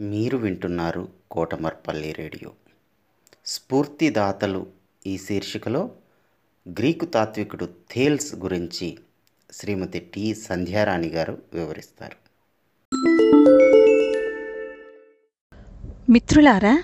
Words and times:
మీరు 0.00 0.36
వింటున్నారు 0.38 1.08
కోటమర్పల్లి 1.30 2.12
రేడియో. 2.12 2.52
స్ఫూర్తిదాతలు 3.46 4.66
ఈ 5.06 5.18
శీర్షికలో 5.18 5.90
గ్రీకు 6.68 7.04
తాత్వికుడు 7.04 7.64
థేల్స్ 7.64 8.34
గురించి 8.34 8.98
శ్రీమతి 9.52 9.98
టి 9.98 10.34
సంధ్యారాణి 10.34 11.08
గారు 11.08 11.38
వివరిస్తారు. 11.52 12.16
మిత్రులారా 16.10 16.82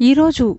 ఈరోజు 0.00 0.58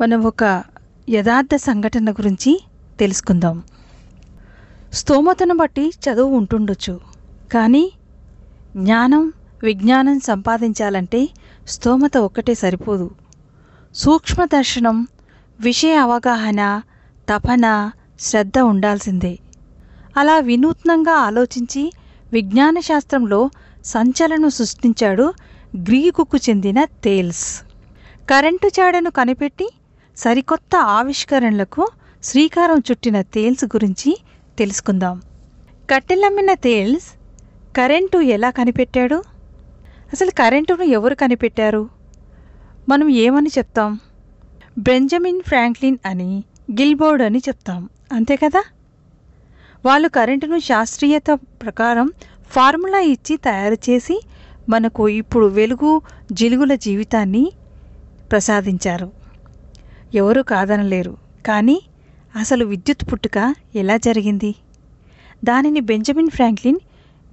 మనం 0.00 0.24
ఒక 0.24 0.64
యథార్థ 1.10 1.54
సంఘటన 1.56 2.10
గురించి 2.10 2.60
తెలుసుకుందాం. 2.98 3.62
స్తోమతను 4.92 5.56
బట్టి 5.56 5.90
చదువు 5.90 6.36
ఉంటుండొచ్చు 6.36 7.00
కానీ 7.52 7.92
జ్ఞానం 8.76 9.32
విజ్ఞానం 9.62 10.20
సంపాదించాలంటే 10.20 11.28
స్తోమత 11.68 12.16
ఒక్కటే 12.16 12.54
సరిపోదు. 12.54 13.10
సూక్ష్మ 13.94 14.44
దర్శనం 14.44 15.06
విషయ 15.60 15.94
అవగాహన 15.96 16.82
తపన 17.28 17.90
శ్రద్ధ 18.20 18.58
ఉండాల్సిందే. 18.58 19.38
అలా 20.16 20.38
వినూత్నంగా 20.38 21.12
ఆలోచించి 21.12 21.92
విజ్ఞాన 22.32 22.80
శాస్త్రంలో 22.80 23.50
సంచలనం 23.84 24.50
సృష్టించాడు 24.50 25.32
గ్రీకుకు 25.76 26.36
చెందిన 26.36 26.84
తేల్స్. 26.84 27.62
కరెంటు 28.30 28.68
చాడను 28.80 29.10
కనిపెట్టి 29.10 29.68
సరికొత్త 30.16 30.76
ఆవిష్కరణలకు 30.76 31.88
శ్రీకారం 32.22 32.82
చుట్టిన 32.90 33.22
తేల్స్ 33.22 33.64
గురించి 33.64 34.18
తెలుసుకుందాం. 34.58 35.22
కట్టెలమ్మిన 35.94 36.54
తేల్స్ 36.54 37.06
కరెంటు 37.76 38.18
ఎలా 38.18 38.50
కనిపెట్టాడు? 38.50 39.37
అసలు 40.12 40.30
కరెంటును 40.30 40.82
ఎవరు 40.82 41.14
కనిపెట్టారు? 41.14 41.88
మనం 42.88 43.08
ఏమని 43.08 43.50
చెప్తాం? 43.58 44.00
బెంజమిన్ 44.78 45.40
ఫ్రాంక్లిన్ 45.42 45.96
అని 46.06 46.44
గిల్బోర్డ్ 46.72 47.22
అని 47.22 47.38
చెప్తాం. 47.38 47.88
అంతే 48.12 48.36
కదా? 48.36 48.64
వాళ్ళు 49.84 50.08
కరెంటును 50.08 50.58
శాస్త్రీయత 50.58 51.32
ప్రకారం 51.32 52.12
ఫార్ములా 52.50 52.98
ఇచ్చి 52.98 53.36
తయారు 53.36 53.90
చేసి 53.90 54.22
మనకు 54.68 55.08
ఇప్పుడు 55.08 55.46
వెలుగు 55.46 56.02
జిలుగుల 56.32 56.74
జీవితాన్ని 56.74 57.52
ప్రసాదించారు. 58.30 59.12
ఎవరు 60.14 60.42
కాదనలేరు. 60.42 61.16
కానీ 61.46 61.82
అసలు 62.36 62.64
విద్యుత్ 62.64 63.12
పుట్టుక 63.12 63.54
ఎలా 63.74 63.96
జరిగింది? 63.96 64.54
దానిని 65.44 65.80
బెంజమిన్ 65.80 66.30
ఫ్రాంక్లిన్ 66.30 66.78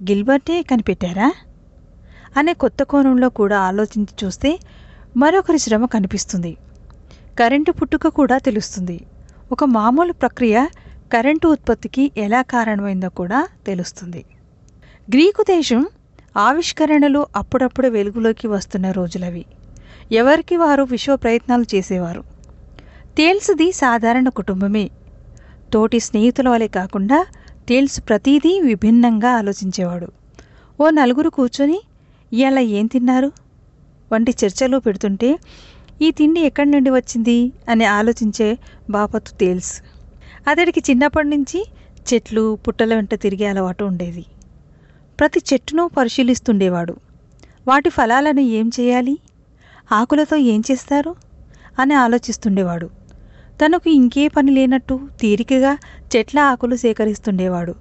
గిల్బర్టే 0.02 0.62
కనిపెట్టారా? 0.62 1.32
అనే 2.36 2.52
కొత్త 2.54 2.82
కోణంలో 2.82 3.28
కూడా 3.28 3.58
ఆలోచించి 3.58 4.26
చూస్తే 4.26 4.58
మరొకరి 5.16 5.58
శ్రమ 5.58 5.84
కనిపిస్తుంది. 5.84 6.56
కరెంటు 7.38 7.72
పుట్టుక 7.72 8.08
కూడా 8.08 8.38
తెలుస్తుంది. 8.38 9.00
ఒక 9.52 9.64
మామూలు 9.64 10.12
ప్రక్రియ 10.12 10.66
కరెంటు 11.12 11.48
ఉత్పత్తికి 11.48 12.12
ఎలా 12.16 12.42
కారణమైందో 12.42 13.08
కూడా 13.08 13.48
తెలుస్తుంది. 13.66 14.24
గ్రీకు 15.10 15.42
దేశం 15.42 15.86
ఆవిష్కరణలు 16.36 17.26
అప్పుడప్పుడు 17.36 17.88
వెలుగులోకి 17.88 18.46
వస్తున్న 18.48 18.90
రోజులవి. 18.90 19.44
ఎవరికి 20.12 20.56
వారు 20.56 20.82
విశ్వ 20.82 21.16
ప్రయత్నాలు 21.16 21.64
చేసేవారు? 21.74 22.24
తేల్స్ది 23.16 23.72
సాధారణ 23.72 24.28
కుటుంబమే. 24.28 24.90
తోటి 25.72 26.00
స్నేహితుల 26.00 26.48
వలె 26.48 26.68
కాకుండా 26.68 27.26
తేల్స్ 27.68 28.00
ప్రతిదీ 28.08 28.60
విభిన్నంగా 28.60 29.30
ఆలోచించేవాడు. 29.30 30.08
ఓ 30.80 30.90
నలుగురు 30.90 31.30
కూర్చొని 31.30 31.80
ఇవాళ 32.32 32.58
ఏం 32.58 32.86
తిన్నారు? 32.86 33.32
వంటి 34.12 34.34
చర్చలో 34.44 34.80
పెడుతుంటే 34.80 35.38
ఈ 36.02 36.10
తిండి 36.10 36.40
ఎక్కడి 36.40 36.70
నుండి 36.70 36.90
వచ్చింది? 36.90 37.52
అని 37.68 37.84
ఆలోచించే 37.84 38.58
బాపత్తు 38.90 39.32
తేల్స్. 39.32 39.82
అతడికి 40.48 40.80
చిన్నప్పటి 40.90 41.28
నుంచి 41.28 41.66
చెట్లు 42.14 42.58
పుట్టల 42.68 42.94
వెంట 42.94 43.14
తిరిగే 43.14 43.46
అలవాటు 43.46 43.84
ఉండేది. 43.84 44.24
ప్రతి 45.20 45.42
చెట్టును 45.52 45.90
పరిశీలిస్తుండేవాడు. 45.96 46.96
వాటి 47.68 47.90
ఫలాలను 47.90 48.40
ఏం 48.40 48.70
చేయాలి? 48.80 49.18
ఆకులతో 49.92 50.36
ఏం 50.36 50.62
చేస్తారు? 50.70 51.14
అని 51.78 51.94
ఆలోచిస్తుండేవాడు. 51.94 52.90
తనకు 53.64 53.90
ఇంకే 53.90 54.28
పని 54.28 54.50
లేనట్టు 54.50 55.00
తీరికగా 55.20 55.78
చెట్ల 56.16 56.38
ఆకులు 56.38 56.76
సేకరిస్తుండేవాడు. 56.76 57.74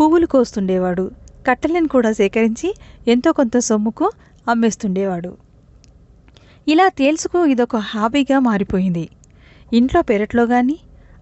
పువ్వులు 0.00 0.26
కోస్తుండేవాడు. 0.26 1.10
కట్టెలను 1.48 1.88
కూడా 1.88 2.12
సేకరించి 2.12 2.74
ఎంతో 3.08 3.32
కొంత 3.32 3.58
సొమ్ముకు 3.58 4.10
అమ్మేస్తుండేవాడు. 4.48 5.36
ఇలా 6.68 6.88
తేల్చుకు 6.88 7.44
ఇదొక 7.44 7.76
హాబీగా 7.76 8.38
మారిపోయింది. 8.38 9.08
ఇంట్లో 9.72 10.02
పెరట్లో 10.02 10.46
కానీ 10.46 10.78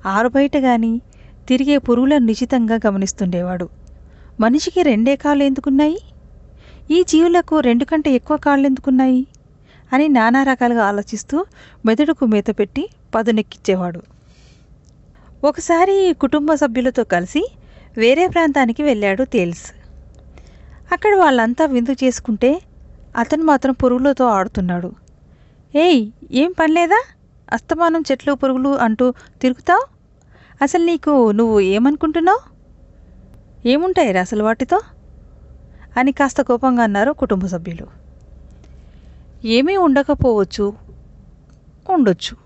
ఆరుబయట 0.07 0.57
కానీ 0.57 1.01
తిరిగే 1.49 1.79
పురుగులను 1.79 2.27
నిశితంగా 2.27 2.79
గమనిస్తుండేవాడు. 2.87 3.69
మనిషికి 4.41 4.83
రెండే 4.83 5.17
కాళ్ళు 5.17 5.45
ఎందుకున్నాయి? 5.45 5.99
ఈ 6.91 7.03
జీవులకు 7.03 7.61
రెండు 7.61 7.85
కంటే 7.85 8.11
ఎక్కువ 8.11 8.37
కాళ్ళు 8.37 8.67
ఎందుకున్నాయి? 8.67 9.27
అని 9.93 10.09
నానా 10.09 10.43
రకాలుగా 10.43 10.85
ఆలోచిస్తూ 10.85 11.45
మెదడుకు 11.87 12.27
మేత 12.27 12.47
పెట్టి 12.51 12.89
పదునెక్కిచ్చేవాడు. 13.15 14.03
ఒకసారి 15.45 16.17
కుటుంబ 16.21 16.55
సభ్యులతో 16.55 17.05
కలిసి 17.05 17.53
వేరే 17.99 18.29
ప్రాంతానికి 18.29 18.83
వెళ్ళాడు 18.83 19.25
తేల్స్. 19.25 19.86
అక్కడ 20.93 21.17
వాళ్ళంతా 21.17 21.67
విందు 21.67 21.93
చేసుకుంటే 21.93 22.63
అతను 23.17 23.43
మాత్రం 23.43 23.75
పురుగులతో 23.75 24.27
ఆడుతున్నాడు. 24.27 24.93
ఏయ్ 25.75 26.13
ఏం 26.33 26.53
పనిలేదా 26.61 27.05
అస్తమానం 27.53 28.05
చెట్లు 28.13 28.33
పురుగులు 28.33 28.69
అంటూ 28.69 29.11
తిరుగుతావు? 29.11 29.87
అసలు 30.63 30.85
నీకు 30.85 31.31
నువ్వు 31.31 31.61
ఏమనుకుంటున్నావు? 31.61 32.41
ఏముంటాయి 33.69 34.19
అసలు 34.19 34.45
వాటితో? 34.45 34.81
అని 35.97 36.13
కాస్త 36.13 36.43
కోపంగా 36.43 36.83
అన్నారు 36.83 37.13
కుటుంబ 37.13 37.47
సభ్యులు. 37.47 37.87
ఏమీ 39.45 39.77
ఉండకపోవచ్చు 39.77 40.73
ఉండొచ్చు. 41.91 42.37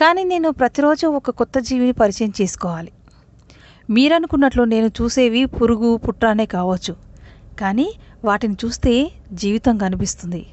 కానీ 0.00 0.24
నేను 0.24 0.50
ప్రతిరోజు 0.50 1.06
ఒక 1.06 1.30
కొత్త 1.30 1.58
జీవిని 1.58 1.92
పరిచయం 1.92 2.32
చేసుకోవాలి. 2.40 2.92
మీరనుకున్నట్లు 3.90 4.64
నేను 4.64 4.86
చూసేవి 4.86 5.44
పురుగు 5.44 5.96
పుట్రానే 5.96 6.46
కావచ్చు. 6.46 7.05
కానీ 7.58 7.92
వాటిని 8.24 8.56
చూస్తే 8.64 9.10
జీవితం 9.32 9.78
కనిపిస్తుంది. 9.78 10.46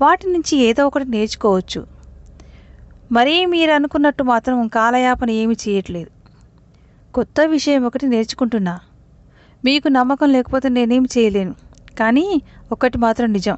వాటి 0.00 0.32
నుంచి 0.32 0.58
ఏదో 0.58 0.86
ఒకటి 0.86 1.04
నేర్చుకోవచ్చు. 1.04 1.86
మరీ 3.12 3.46
మీరు 3.46 3.72
అనుకున్నట్టు 3.72 4.22
మాత్రం 4.22 4.68
కాలయాపన 4.68 5.30
ఏమి 5.30 5.56
చేయట్లేదు. 5.68 6.10
కొత్త 7.14 7.40
విషయం 7.40 7.84
ఒకటి 7.84 8.06
నేర్చుకుంటున్నా. 8.06 8.80
మీకు 9.64 9.88
నమ్మకం 9.88 10.32
లేకపోతే 10.32 10.68
నేనేం 10.68 11.04
చేయలేను. 11.18 11.54
కానీ 11.98 12.42
ఒకటి 12.72 12.98
మాత్రం 12.98 13.32
నిజం. 13.32 13.56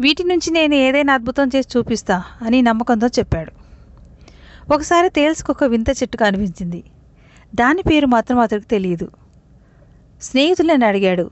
వీటి 0.00 0.24
నుంచి 0.24 0.50
నేను 0.50 0.74
ఏదైనా 0.74 1.14
అద్భుతం 1.14 1.50
చేసి 1.56 1.78
చూపిస్తా 1.78 2.22
అని 2.42 2.62
నమ్మకంతో 2.62 3.06
చెప్పాడు. 3.06 3.52
ఒకసారి 4.74 5.08
తేల్చుకొక 5.08 5.64
వింత 5.64 5.90
చెట్టు 5.90 6.16
కనిపించింది 6.16 6.84
దాని 7.54 7.82
పేరు 7.82 8.06
మాత్రం 8.06 8.38
అతడికి 8.38 8.66
తెలియదు. 8.66 9.08
స్నేహితులని 10.22 10.84
అడిగాడు. 10.84 11.30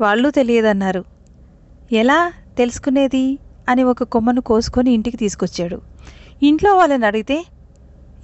వాళ్ళు 0.00 0.30
తెలియదన్నారు. 0.30 1.04
ఎలా? 1.92 2.32
తెలుసుకునేది? 2.58 3.38
అని 3.68 3.82
ఒక 3.82 4.02
కొమ్మను 4.02 4.40
కోసుకొని 4.40 4.90
ఇంటికి 4.90 5.16
తీసుకొచ్చాడు. 5.16 5.82
ఇంట్లో 6.42 6.76
వాళ్ళని 6.76 7.06
అడిగితే 7.06 7.44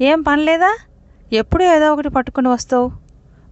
ఏం 0.01 0.23
పనిలేదా? 0.23 0.79
ఎప్పుడూ 1.33 1.65
ఏదో 1.65 1.93
ఒకటి 1.93 2.09
పట్టుకొని 2.09 2.49
వస్తావు. 2.49 2.93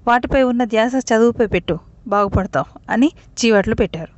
వాటిపై 0.08 0.42
ఉన్న 0.42 0.64
ధ్యాస 0.64 0.92
చదువుపై 0.96 1.46
పెట్టు. 1.46 1.78
బాగుపడతావు 2.06 2.78
అని 2.90 3.10
చీవట్లు 3.30 3.74
పెట్టారు. 3.74 4.16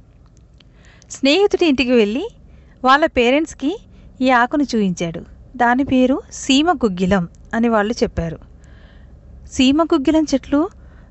స్నేహితుడి 1.10 1.66
ఇంటికి 1.66 1.92
వెళ్ళి 1.92 2.28
వాళ్ళ 2.84 3.06
పేరెంట్స్కి 3.06 3.80
ఈ 4.20 4.30
ఆకును 4.30 4.62
చూయించాడు. 4.62 5.20
దాని 5.56 5.84
పేరు 5.84 6.22
సీమ 6.32 6.72
గుగ్గిలం 6.72 7.28
అని 7.54 7.68
వాళ్ళు 7.68 7.94
చెప్పారు. 8.02 8.38
సీమ 9.52 9.82
గుగ్గిలం 9.82 10.26
చెట్లు 10.34 10.68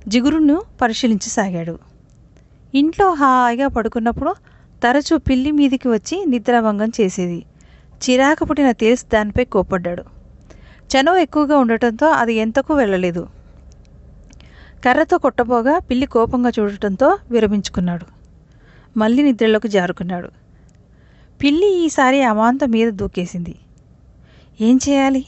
జిగురును 0.08 0.62
పరిశీలించసాగాడు. 0.82 1.80
ఇంట్లో 2.76 3.14
హాయిగా 3.14 3.68
పడుకున్నప్పుడు 3.68 4.36
తరచూ 4.84 5.18
పిల్లి 5.18 5.52
మీదికి 5.52 5.88
వచ్చి 5.88 6.26
నిద్రాభంగం 6.26 6.92
చేసేది. 7.02 7.46
చిరాకు 8.10 8.46
పుట్టిన 8.46 8.72
తేల్స్ 8.72 9.06
దానిపై 9.14 9.46
కోప్పడ్డాడు. 9.46 10.04
చనువు 10.92 11.18
ఎక్కువగా 11.18 11.58
ఉండటంతో 11.58 12.08
అది 12.08 12.34
ఎంతకు 12.34 12.74
వెళ్ళలేదు. 12.74 13.28
కర్రతో 14.86 15.18
కొట్టబోగా 15.18 15.80
పిల్లి 15.80 16.06
కోపంగా 16.06 16.52
చూడటంతో 16.60 17.18
విరమించుకున్నాడు. 17.32 18.06
మళ్ళీ 19.00 19.24
నిద్రలోకి 19.24 19.68
జారుకున్నాడు. 19.68 20.30
పిల్లి 21.44 21.86
ఈసారి 21.86 22.24
అమాంతం 22.24 22.72
మీద 22.72 22.90
దూకేసింది. 22.94 23.56
ఏం 24.62 24.80
చేయాలి? 24.90 25.26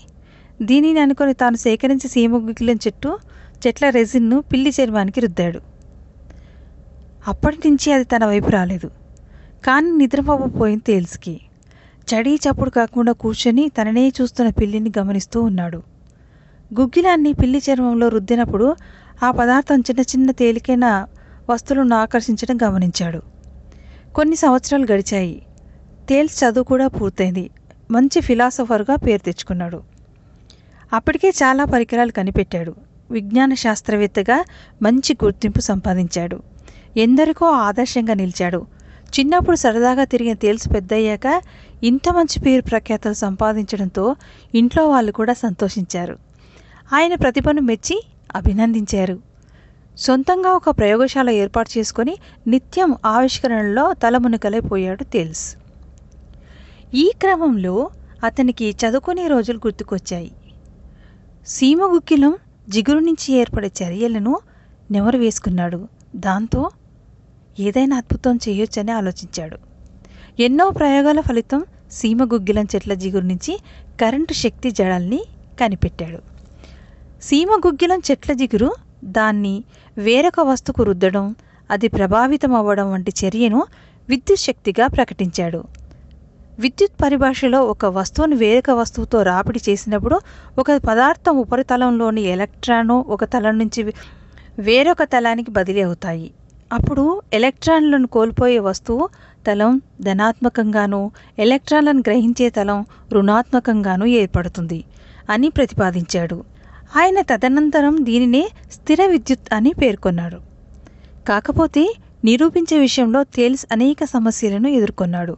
దీనిని 0.61 0.99
అనుకొని 0.99 1.33
తాను 1.33 1.57
సేకరించి 1.57 2.07
సీమగుగిలిన 2.07 2.77
చెట్టు 2.87 3.19
చెట్ల 3.67 3.89
రెజిన్ను 3.89 4.41
పిల్లి 4.41 4.73
చర్మానికి 4.81 5.19
రుద్దాడు. 5.19 5.59
అప్పటి 7.27 7.69
నుంచి 7.69 7.93
అది 7.93 8.03
తన 8.03 8.25
వైపు 8.25 8.49
రాలేదు. 8.49 8.87
కానీ 9.65 9.91
నిద్రపోకపోయింది 9.91 10.83
తేల్స్కి. 10.87 11.41
చడీ 12.13 12.35
చప్పుడు 12.35 12.69
కాకుండా 12.69 13.11
కూర్చొని 13.11 13.69
తననే 13.69 14.09
చూస్తున్న 14.09 14.51
పిల్లిని 14.51 14.91
గమనిస్తూ 14.99 15.41
ఉన్నాడు. 15.41 15.77
గుగ్గిలాన్ని 16.79 17.33
పిల్లి 17.33 17.61
చర్మంలో 17.71 18.07
రుద్దినప్పుడు 18.07 18.75
ఆ 19.23 19.31
పదార్థం 19.31 19.79
చిన్న 19.79 20.01
చిన్న 20.01 20.31
తేలికైన 20.31 21.07
వస్తువులను 21.49 21.95
ఆకర్షించడం 21.95 22.57
గమనించాడు. 22.63 23.21
కొన్ని 24.15 24.35
సంవత్సరాలు 24.35 24.87
గడిచాయి. 24.91 25.41
తేల్స్ 26.09 26.43
చదువు 26.43 26.63
కూడా 26.63 26.87
పూర్తయింది. 26.87 27.49
మంచి 27.91 28.21
ఫిలాసఫర్గా 28.21 28.95
పేరు 28.95 29.25
తెచ్చుకున్నాడు. 29.25 29.83
అప్పటికే 30.93 31.29
చాలా 31.29 31.63
పరికరాలు 31.65 32.11
కనిపెట్టాడు. 32.11 32.88
విజ్ఞాన 33.11 33.53
శాస్త్రవేత్తగా 33.53 34.45
మంచి 34.81 35.17
గుర్తింపు 35.23 35.59
సంపాదించాడు. 35.59 36.39
ఎందరికో 36.97 37.45
ఆదర్శంగా 37.45 38.13
నిలిచాడు. 38.13 38.65
చిన్నప్పుడు 39.19 39.55
సరదాగా 39.55 40.03
తిరిగిన 40.03 40.33
తేల్స్ 40.33 40.69
పెద్దయ్యాక 40.69 41.41
ఇంత 41.83 42.09
మంచి 42.09 42.39
పేరు 42.39 42.61
ప్రఖ్యాతలు 42.61 43.13
సంపాదించడంతో 43.13 44.15
ఇంట్లో 44.55 44.89
వాళ్ళు 44.89 45.11
కూడా 45.11 45.33
సంతోషించారు. 45.33 46.17
ఆయన 46.93 47.15
ప్రతిభను 47.15 47.61
మెచ్చి 47.61 48.03
అభినందించారు. 48.35 49.19
సొంతంగా 49.97 50.49
ఒక 50.49 50.69
ప్రయోగశాల 50.69 51.29
ఏర్పాటు 51.29 51.77
చేసుకొని 51.77 52.17
నిత్యం 52.47 52.95
ఆవిష్కరణలో 53.05 53.93
తలమునకలైపోయాడు 53.93 55.03
తేల్స్. 55.03 55.55
ఈ 56.93 57.11
క్రమంలో 57.21 57.89
అతనికి 58.23 58.69
చదువుకునే 58.71 59.27
రోజులు 59.27 59.57
గుర్తుకొచ్చాయి. 59.57 60.31
సీమగుక్కిలం 61.47 62.33
జిగురు 62.69 62.99
నుంచి 62.99 63.33
ఏర్పడే 63.33 63.71
చర్యలను 63.83 64.33
నెమరు 64.91 65.17
వేసుకున్నాడు 65.17 65.87
దాంతో 66.15 66.71
ఏదైనా 67.59 67.97
అద్భుతం 67.97 68.35
చేయొచ్చని 68.35 68.91
ఆలోచించాడు. 68.91 69.57
ఎన్నో 70.39 70.69
ప్రయోగాల 70.69 71.19
ఫలితం 71.19 71.65
సీమగుగ్గిలం 71.91 72.67
చెట్ల 72.75 72.93
జిగురు 72.93 73.25
నుంచి 73.25 73.53
కరెంటు 74.01 74.33
శక్తి 74.33 74.71
జడాల్ని 74.71 75.21
కనిపెట్టాడు. 75.59 76.19
సీమగుగ్గిలం 77.21 78.01
చెట్ల 78.11 78.33
జిగురు 78.33 78.69
దాన్ని 79.03 79.63
వేరొక 79.97 80.39
వస్తుకు 80.39 80.83
రుద్దడం 80.83 81.35
అది 81.69 81.87
ప్రభావితం 81.87 82.53
అవ్వడం 82.53 82.91
వంటి 82.91 83.13
చర్యను 83.25 83.67
విద్యుత్ 84.09 84.41
శక్తిగా 84.41 84.87
ప్రకటించాడు. 84.87 85.61
విద్యుత్ 86.59 87.03
పరిభాషలో 87.03 87.63
ఒక 87.63 87.85
వస్తువును 87.97 88.35
వేరొక 88.35 88.71
వస్తువుతో 88.71 89.23
రాపిడి 89.23 89.59
చేసినప్పుడు 89.69 90.15
ఒక 90.59 90.71
పదార్థం 90.87 91.37
ఉపరితలంలోని 91.37 92.21
ఎలక్ట్రాను 92.21 93.05
ఒక 93.07 93.23
తలం 93.23 93.57
నుంచి 93.57 93.81
వేరొక 94.59 95.03
తలానికి 95.03 95.51
బదిలీ 95.51 95.81
అవుతాయి. 95.81 96.27
అప్పుడు 96.71 97.03
ఎలక్ట్రాన్లను 97.33 98.07
కోల్పోయే 98.07 98.59
వస్తువు 98.59 99.05
తలం 99.47 99.71
ధనాత్మకంగాను 100.01 101.01
ఎలక్ట్రాన్లను 101.39 101.99
గ్రహించే 101.99 102.49
తలం 102.49 102.79
రుణాత్మకంగాను 103.13 104.05
ఏర్పడుతుంది 104.19 104.79
అని 105.29 105.49
ప్రతిపాదించాడు. 105.49 106.37
ఆయన 106.95 107.21
తదనంతరం 107.21 107.97
దీనినే 108.01 108.43
స్థిర 108.71 109.05
విద్యుత్ 109.05 109.53
అని 109.53 109.73
పేర్కొన్నాడు. 109.81 110.39
కాకపోతే 111.27 111.83
నిరూపించే 112.25 112.79
విషయంలో 112.79 113.23
తేల్స్ 113.35 113.65
అనేక 113.71 114.03
సమస్యలను 114.05 114.67
ఎదుర్కొన్నాడు. 114.77 115.35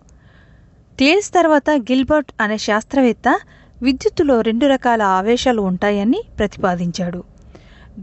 తేల్స్ 0.99 1.33
తర్వాత 1.33 1.69
గిల్బర్ట్ 1.69 2.31
అనే 2.41 2.57
శాస్త్రవేత్త 2.57 3.39
విద్యుత్తులో 3.81 4.41
రెండు 4.41 4.65
రకాల 4.65 5.01
ఆవేశాలు 5.01 5.61
ఉంటాయని 5.61 6.23
ప్రతిపాదించాడు. 6.37 7.23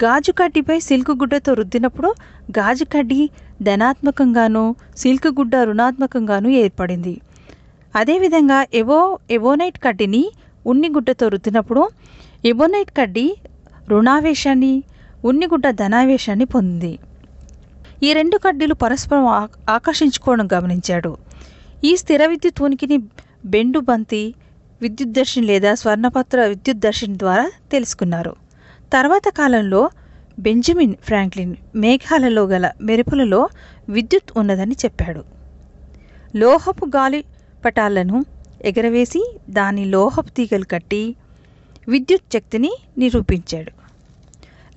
గాజు 0.05 0.33
కడ్డీపై 0.33 0.81
సిల్క్ 0.81 1.11
గుడ్డతో 1.11 1.53
రుద్దినప్పుడు 1.53 2.15
గాజు 2.59 2.85
కడ్డీ 2.85 3.31
ధనాత్మకంగాను 3.63 4.75
సిల్క్ 4.97 5.27
గుడ్డ 5.27 5.57
రుణాత్మకంగాను 5.57 6.49
ఏర్పడింది. 6.49 7.21
అదేవిధంగా 7.97 8.67
ఎవో 8.75 9.19
ఎవోనైట్ 9.31 9.79
కడ్డీని 9.79 10.31
ఉన్ని 10.67 10.89
గుడ్డతో 10.89 11.29
రుద్దినప్పుడు 11.29 11.89
ఎబోనైట్ 12.45 12.91
కడ్డీ 12.91 13.37
రుణావేశాన్ని 13.89 14.83
ఉన్నిగుడ్డ 15.25 15.71
ధనావేశాన్ని 15.71 16.45
పొందింది. 16.45 16.99
ఈ 18.03 18.13
రెండు 18.13 18.37
కడ్డీలు 18.37 18.75
పరస్పరం 18.75 19.27
ఆ- 19.27 19.47
ఆకర్షించుకోవడం 19.71 20.49
గమనించాడు. 20.55 21.17
ఈ 21.85 21.97
స్థిర 21.97 22.27
విద్యుత్ 22.27 22.63
ఉనికిని 22.63 22.99
బెండు 23.45 23.79
బంతి 23.79 24.35
విద్యుత్ 24.83 25.13
దర్శిని 25.13 25.47
లేదా 25.47 25.75
స్వర్ణపత్ర 25.75 26.45
విద్యుత్ 26.45 26.79
దర్శిని 26.79 27.19
ద్వారా 27.19 27.51
తెలుసుకున్నారు. 27.73 28.37
తర్వాత 28.93 29.23
కాలంలో 29.29 29.91
బెంజమిన్ 30.39 30.95
ఫ్రాంక్లిన్ 31.03 31.57
మేఘాలలో 31.75 32.45
గల 32.45 32.71
మెరుపులలో 32.83 33.49
విద్యుత్ 33.89 34.39
ఉన్నదని 34.39 34.73
చెప్పాడు. 34.73 35.25
లోహపు 36.37 36.87
గాలి 36.87 37.25
పటాలను 37.65 38.25
ఎగరవేసి 38.65 39.37
దాని 39.51 39.85
లోహపు 39.85 40.29
తీగలు 40.29 40.65
కట్టి 40.65 41.15
విద్యుత్ 41.89 42.33
శక్తిని 42.33 42.71
నిరూపించాడు. 42.99 43.71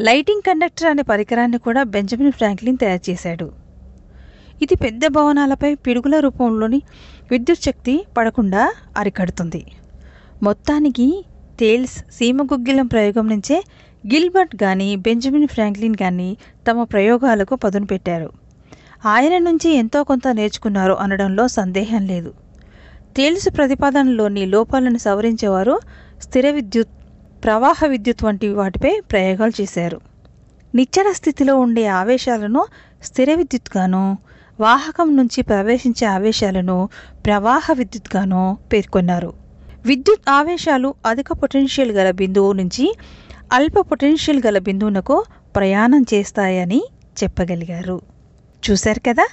లైటింగ్ 0.03 0.41
కండక్టర్ 0.41 0.87
అనే 0.87 1.01
పరికరాన్ని 1.01 1.57
కూడా 1.57 1.83
బెంజమిన్ 1.83 2.31
ఫ్రాంక్లిన్ 2.31 2.77
తయారు 2.77 3.11
చేశాడు. 3.11 3.60
ఇది 4.61 4.75
పెద్ద 4.75 5.07
భవనాలపై 5.07 5.75
పిడుగుల 5.75 6.19
రూపంలోని 6.19 6.79
విద్యుత్ 7.31 7.63
శక్తి 7.63 7.93
పడకుండా 8.17 8.63
అరికడుతుంది. 8.97 9.61
మొత్తానికి 10.43 11.07
తేల్స్ 11.59 11.95
సీమగుగ్గిలం 12.13 12.87
ప్రయోగం 12.87 13.25
నుంచే 13.29 13.57
గిల్బర్ట్ 14.03 14.55
కానీ 14.55 14.95
బెంజమిన్ 14.95 15.47
ఫ్రాంక్లిన్ 15.47 15.95
కానీ 15.95 16.29
తమ 16.67 16.83
ప్రయోగాలకు 16.83 17.55
పదును 17.55 17.85
పెట్టారు. 17.85 18.29
ఆయన 19.05 19.37
నుంచి 19.37 19.69
ఎంతో 19.73 20.03
కొంత 20.03 20.27
నేర్చుకున్నారు 20.27 20.93
అనడంలో 20.93 21.47
సందేహం 21.47 22.03
లేదు. 22.05 22.31
తేల్స్ 23.17 23.47
ప్రతిపాదనలోని 23.57 24.45
లోపాలను 24.45 24.97
సవరించేవారు 24.97 25.75
స్థిర 26.21 26.51
విద్యుత్ 26.51 26.93
ప్రవాహ 27.43 27.85
విద్యుత్ 27.85 28.23
వంటి 28.25 28.47
వాటిపై 28.53 28.91
ప్రయోగాలు 29.11 29.61
చేశారు. 29.61 29.97
నిచ్చెన 30.75 31.07
స్థితిలో 31.11 31.53
ఉండే 31.59 31.85
ఆవేశాలను 32.01 32.61
స్థిర 33.03 33.29
విద్యుత్గాను 33.33 34.03
వాహకం 34.61 35.17
నుంచి 35.17 35.41
ప్రవేశించే 35.41 36.07
ఆవేశాలను 36.07 36.89
ప్రవాహ 37.25 37.73
విద్యుత్గాను 37.73 38.57
పేర్కొన్నారు. 38.73 39.33
విద్యుత్ 39.85 40.29
ఆవేశాలు 40.29 40.93
అధిక 41.05 41.33
పొటెన్షియల్ 41.33 41.91
గల 41.91 42.11
బిందువు 42.11 42.51
నుంచి 42.51 42.95
అల్ప 43.53 43.79
పొటెన్షియల్ 43.79 44.41
గల 44.47 44.57
బిందువునకు 44.57 45.25
ప్రయాణం 45.55 46.05
చేస్తాయని 46.13 46.81
చెప్పగలిగారు. 47.23 48.01
చూశారు 48.71 48.99
కదా? 48.99 49.27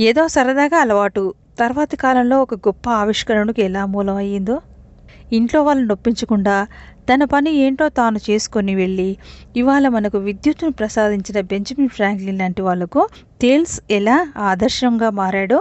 ఏదో 0.00 0.28
సరదాగా 0.28 0.80
అలవాటు. 0.80 1.34
తర్వాతి 1.58 1.96
కాలంలో 1.96 2.42
ఒక 2.42 2.54
గొప్ప 2.54 2.90
ఆవిష్కరణకు 2.90 3.60
ఎలా 3.60 3.86
మూలం 3.86 4.16
అయ్యిందో? 4.16 4.60
ఇంట్లో 5.34 5.62
వాళ్ళని 5.62 5.88
నొప్పించకుండా 5.88 6.56
తన 7.08 7.24
పని 7.24 7.50
ఏంటో 7.56 7.88
తాను 7.88 8.18
చేసుకొని 8.30 8.74
వెళ్ళి 8.74 9.10
ఇవాళ 9.56 9.88
మనకు 9.88 10.18
విద్యుత్తును 10.18 10.72
ప్రసాదించిన 10.72 11.40
బెంజమిన్ 11.40 11.88
ఫ్రాంక్లిన్ 11.88 12.38
లాంటి 12.38 12.62
వాళ్ళకు 12.62 13.00
తేల్స్ 13.40 13.80
ఎలా 13.90 14.16
ఆదర్శంగా 14.42 15.10
మారాడో? 15.10 15.58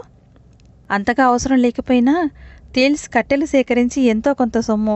అంతగా 0.91 1.23
అవసరం 1.25 1.57
లేకపోయినా 1.57 2.15
తేల్స్ 2.75 3.05
కట్టెలు 3.13 3.45
సేకరించి 3.45 3.99
ఎంతో 4.03 4.33
కొంత 4.33 4.57
సొమ్ము 4.59 4.95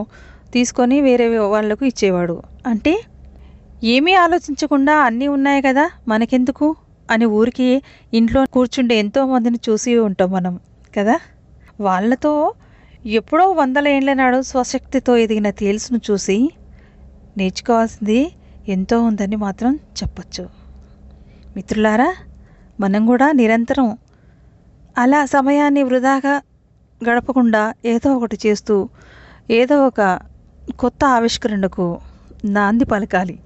తీసుకొని 0.52 1.00
వేరే 1.00 1.26
వాళ్ళకు 1.38 1.84
ఇచ్చేవాడు. 1.84 2.36
అంటే 2.66 2.94
ఏమీ 3.84 4.14
ఆలోచించకుండా 4.14 4.94
అన్నీ 4.98 5.28
ఉన్నాయి 5.28 5.62
కదా 5.62 5.84
మనకెందుకు? 6.08 6.68
అని 7.10 7.26
ఊరికి 7.38 7.68
ఇంట్లో 8.14 8.46
కూర్చుండే 8.52 8.94
ఎంతోమందిని 8.98 9.58
చూసి 9.68 9.98
ఉంటాం 9.98 10.30
మనం 10.32 10.54
కదా? 10.96 11.16
వాళ్ళతో 11.80 12.32
ఎప్పుడో 13.04 13.50
వందల 13.50 13.88
ఏండ్ల 13.88 14.12
నాడు 14.12 14.42
స్వశక్తితో 14.42 15.16
ఎదిగిన 15.16 15.50
తేల్స్ను 15.50 16.00
చూసి 16.10 16.36
నేర్చుకోవాల్సింది 17.36 18.18
ఎంతో 18.68 19.02
ఉందని 19.02 19.36
మాత్రం 19.36 19.72
చెప్పచ్చు. 19.98 20.44
మిత్రులారా 21.56 22.08
మనం 22.78 23.06
కూడా 23.06 23.32
నిరంతరం 23.32 23.88
అలా 24.96 25.24
సమయాన్ని 25.26 25.82
వృధాగా 25.82 26.34
గడపకుండా 27.00 27.62
ఏదో 27.84 28.16
ఒకటి 28.16 28.38
చేస్తూ 28.46 28.76
ఏదో 29.50 29.86
ఒక 29.86 30.00
కొత్త 30.78 31.04
ఆవిష్కరణకు 31.16 31.86
నాంది 32.44 32.84
పలకాలి. 32.84 33.36